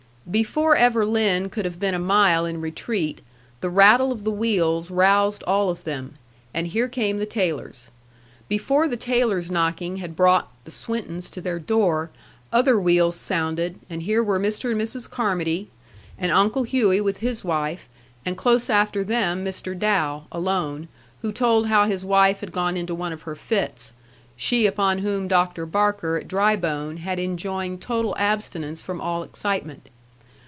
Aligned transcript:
Before 0.29 0.75
ever 0.77 1.03
Lin 1.05 1.49
could 1.49 1.65
have 1.65 1.79
been 1.79 1.95
a 1.95 1.99
mile 1.99 2.45
in 2.45 2.61
retreat, 2.61 3.19
the 3.59 3.71
rattle 3.71 4.11
of 4.13 4.23
the 4.23 4.31
wheels 4.31 4.89
roused 4.91 5.43
all 5.43 5.69
of 5.69 5.83
them, 5.83 6.13
and 6.53 6.67
here 6.67 6.87
came 6.87 7.17
the 7.17 7.25
Taylors. 7.25 7.89
Before 8.47 8.87
the 8.87 8.95
Taylors' 8.95 9.49
knocking 9.51 9.97
had 9.97 10.15
brought 10.15 10.49
the 10.63 10.71
Swintons 10.71 11.29
to 11.31 11.41
their 11.41 11.59
door, 11.59 12.11
other 12.53 12.79
wheels 12.79 13.17
sounded, 13.17 13.79
and 13.89 14.03
here 14.03 14.23
were 14.23 14.39
Mr. 14.39 14.71
and 14.71 14.79
Mrs. 14.79 15.09
Carmody, 15.09 15.69
and 16.19 16.31
Uncle 16.31 16.63
Hughey 16.63 17.01
with 17.01 17.17
his 17.17 17.43
wife, 17.43 17.89
and 18.25 18.37
close 18.37 18.69
after 18.69 19.03
them 19.03 19.43
Mr. 19.43 19.77
Dow, 19.77 20.27
alone, 20.31 20.87
who 21.23 21.33
told 21.33 21.67
how 21.67 21.85
his 21.85 22.05
wife 22.05 22.39
had 22.41 22.53
gone 22.53 22.77
into 22.77 22.95
one 22.95 23.11
of 23.11 23.23
her 23.23 23.35
fits 23.35 23.91
she 24.37 24.65
upon 24.67 24.99
whom 24.99 25.27
Dr. 25.27 25.65
Barker 25.65 26.15
at 26.17 26.27
Drybone 26.29 26.97
had 26.97 27.19
enjoined 27.19 27.81
total 27.81 28.15
abstinence 28.17 28.81
from 28.81 29.01
all 29.01 29.23
excitement. 29.23 29.89